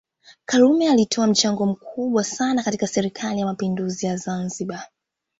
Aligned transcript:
karume 0.45 0.89
alitoa 0.89 1.27
mchango 1.27 1.65
mkubwa 1.65 2.23
sana 2.23 2.63
katika 2.63 2.87
serikali 2.87 3.39
ya 3.39 3.45
mapinduzi 3.45 4.05
ya 4.05 4.15
Zanzibar 4.17 4.87